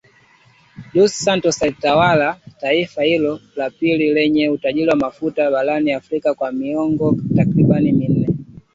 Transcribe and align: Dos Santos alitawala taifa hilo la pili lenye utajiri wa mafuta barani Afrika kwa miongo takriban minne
Dos 0.93 1.11
Santos 1.13 1.61
alitawala 1.63 2.39
taifa 2.59 3.03
hilo 3.03 3.39
la 3.55 3.69
pili 3.69 4.13
lenye 4.13 4.49
utajiri 4.49 4.89
wa 4.89 4.95
mafuta 4.95 5.51
barani 5.51 5.93
Afrika 5.93 6.33
kwa 6.33 6.51
miongo 6.51 7.17
takriban 7.35 7.83
minne 7.91 8.27